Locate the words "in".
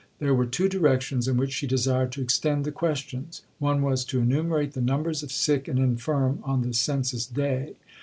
1.27-1.37